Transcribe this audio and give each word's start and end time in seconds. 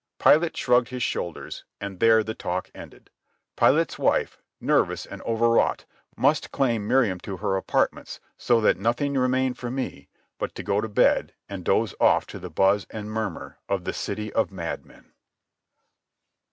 Pilate 0.17 0.57
shrugged 0.57 0.87
his 0.89 1.03
shoulders, 1.03 1.63
and 1.79 1.99
there 1.99 2.23
the 2.23 2.33
talk 2.33 2.71
ended. 2.73 3.11
Pilate's 3.55 3.99
wife, 3.99 4.41
nervous 4.59 5.05
and 5.05 5.21
overwrought, 5.21 5.85
must 6.17 6.51
claim 6.51 6.87
Miriam 6.87 7.19
to 7.19 7.37
her 7.37 7.55
apartments, 7.55 8.19
so 8.35 8.59
that 8.61 8.77
nothing 8.77 9.13
remained 9.13 9.59
for 9.59 9.69
me 9.69 10.07
but 10.39 10.55
to 10.55 10.63
go 10.63 10.81
to 10.81 10.89
bed 10.89 11.35
and 11.47 11.63
doze 11.63 11.93
off 11.99 12.25
to 12.25 12.39
the 12.39 12.49
buzz 12.49 12.87
and 12.89 13.11
murmur 13.11 13.59
of 13.69 13.83
the 13.83 13.93
city 13.93 14.33
of 14.33 14.49
madmen. 14.51 15.13